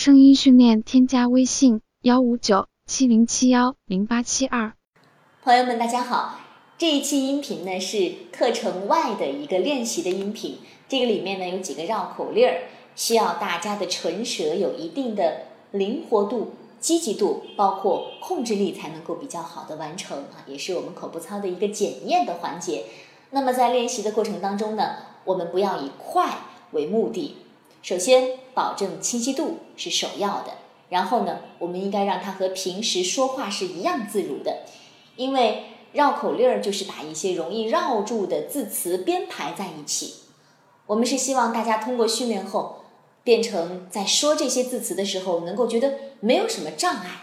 [0.00, 4.72] 声音训练添加微信幺五九七零七幺零八七二。
[5.44, 6.40] 朋友们，大家好，
[6.78, 10.56] 这一期音频呢是课程外的一个练习的音频，
[10.88, 12.62] 这个里面呢有几个绕口令儿，
[12.96, 15.42] 需要大家的唇舌有一定的
[15.72, 22.86] 灵活度、积极度，包括控制力，才能够比较好的完成啊，也是我们口部操的一个检验的环节。
[23.32, 24.96] 那么在练习的过程当中呢，
[25.26, 26.38] 我们不要以快
[26.70, 27.36] 为目的。
[27.82, 30.52] 首先，保证清晰度是首要的。
[30.90, 34.64] 然后呢，我们应该让它和平时说话是一样自如的，
[35.16, 40.14] 因为绕口令儿就是把一些容易绕住的字词编排在一起。
[40.86, 42.84] 我们是希望大家通过训练后，
[43.22, 47.22] 变成在说这些字词的时候，能够觉得没有什么障碍。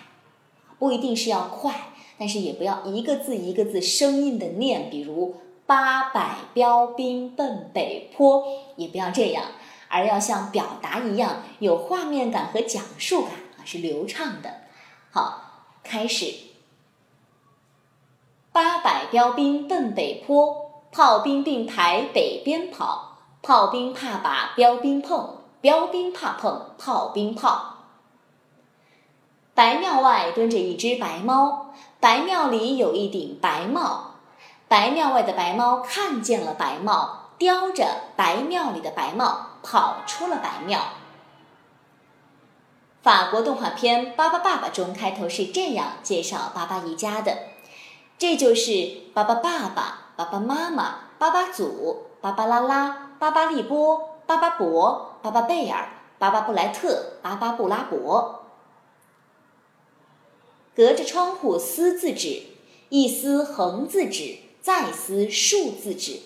[0.80, 5.36] 不一定是要快，但是也不要一个字一个字生硬的念，比如
[5.68, 8.46] “八百标兵奔北坡”，
[8.78, 9.44] 也不要这样。
[9.90, 14.62] 而要像表达一样有画面感和讲述感啊，是流畅的。
[15.12, 15.42] 好，
[15.84, 16.34] 开始。
[18.52, 27.76] 八百标兵奔北坡，炮兵并排北边跑，炮兵怕把标兵碰，标兵怕碰炮兵炮。
[29.54, 34.16] 白庙外蹲着一只白猫，白庙里有一顶白帽，
[34.68, 37.86] 白庙外的白猫看见了白帽，叼着
[38.16, 39.47] 白庙里的白帽。
[39.64, 40.94] 跑出了白庙。
[43.02, 47.38] 法国动画片《巴巴爸爸》中开头是这样介绍巴巴一家的：
[48.18, 58.44] 这就是巴巴爸爸、巴巴妈妈、巴巴祖、巴巴拉拉、巴巴利波、巴巴伯、巴巴贝尔、巴巴布莱特、巴巴布拉伯。
[60.76, 62.44] 隔着窗户撕字纸，
[62.90, 66.20] 一撕横字纸，再撕竖字纸。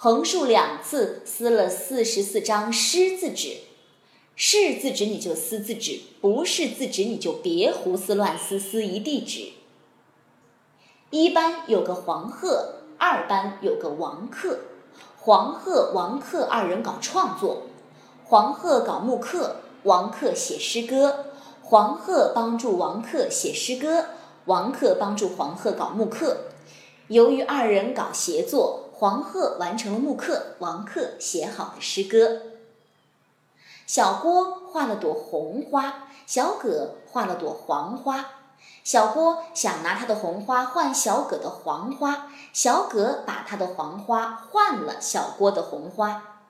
[0.00, 3.56] 横竖两次撕了四十四张湿字纸，
[4.36, 9.54] 是字纸你就撕字纸，不是字纸你就别胡思乱撕，撕一地纸。
[11.10, 14.60] 一班有个黄鹤，二班有个王克，
[15.16, 17.62] 黄鹤、王克二人搞创作，
[18.26, 21.24] 黄鹤搞木刻，王克写诗歌，
[21.60, 24.04] 黄鹤帮助王克写诗歌，
[24.44, 26.42] 王克帮助黄鹤搞木刻。
[27.08, 28.84] 由于二人搞协作。
[28.98, 32.42] 黄鹤完成了木刻，王克写好的诗歌。
[33.86, 38.24] 小郭画了朵红花，小葛画了朵黄花。
[38.82, 46.40] 小郭想拿他的红花换小葛的黄花，小葛把他的黄花换了小郭的红花。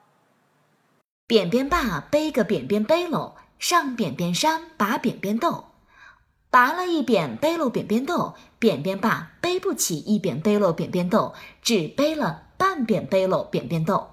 [1.26, 5.66] 扁扁爸背个扁扁背篓，上扁扁山拔扁扁豆，
[6.50, 8.34] 拔了一扁背篓扁扁豆。
[8.60, 11.32] 扁扁爸背不起一扁背篓扁扁豆，
[11.62, 14.08] 只背了半扁背篓扁扁豆。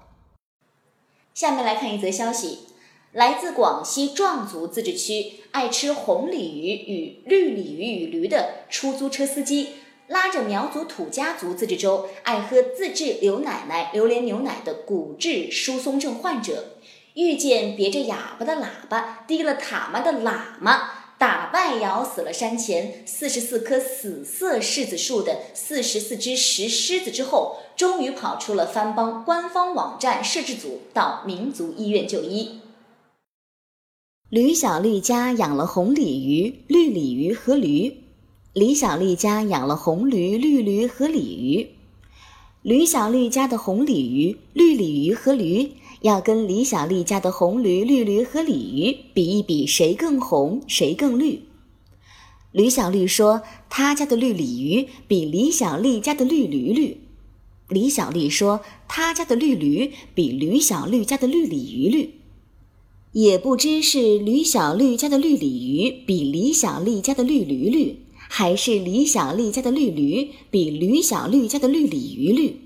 [1.34, 2.60] 下面来看一则消息：
[3.10, 9.70] 来自广西壮族自治区，爱吃红鲤鱼与绿鲤鱼与驴的出租车司机，
[10.06, 16.76] 拉着苗族土家族自治州爱喝自制刘奶奶榴莲牛奶的骨质疏松症患者，
[17.14, 21.05] 遇见别着哑巴的喇叭、提了塔嘛的喇嘛。
[21.18, 32.60] 打败咬死了山前四十四棵死色柿子树的四十四只石狮子之后，终于跑出了番邦官方网站摄制组，到民族医院就医。
[34.28, 38.02] 吕小丽家养了红鲤鱼、绿鲤鱼和驴。
[38.52, 41.70] 李小丽家养了红驴、绿驴和鲤鱼。
[42.62, 45.72] 吕小丽家的红鲤鱼、绿鲤鱼和驴。
[46.02, 51.42] 要跟李小丽家的红驴、绿驴和鲤鱼比一比，谁更红，谁更绿？
[52.52, 56.98] 吕小丽说：“她家的绿鲤鱼比李小丽家的绿驴绿。”
[57.68, 62.14] 李小丽说：“她家的绿驴比吕小丽家的绿鲤鱼绿。”
[63.12, 72.56] 也不知是吕小丽家的绿鲤鱼比李小丽家的绿驴绿，还是李小丽家的绿驴比吕小丽家的绿鲤鱼绿。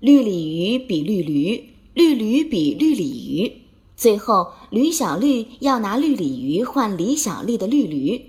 [0.00, 1.73] 绿鲤鱼比绿驴。
[1.94, 3.52] 绿驴比绿鲤鱼，
[3.96, 8.20] 最后吕小绿要拿绿鲤鱼换李小丽的绿驴，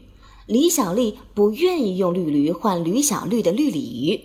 [0.46, 4.22] 李小丽不愿意用绿驴换吕小绿的绿鲤鱼。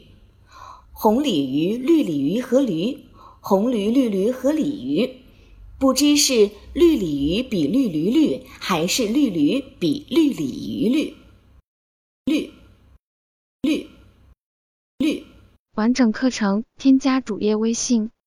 [0.92, 2.98] 红鲤鱼、绿鲤鱼和驴，
[3.40, 5.10] 红驴、绿驴和鲤鱼，
[5.78, 11.14] 不知是绿鲤鱼比绿驴绿，还是绿驴比绿鲤鱼绿。
[12.26, 12.50] 绿，
[13.62, 13.87] 绿，
[14.98, 15.25] 绿。
[15.76, 18.10] 完整课程添加主页微信。